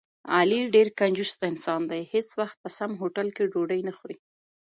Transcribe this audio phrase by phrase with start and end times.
[0.37, 4.17] علي ډېر کنجوس انسان دی، هېڅ وخت په سم هوټل کې ډوډۍ نه خوري.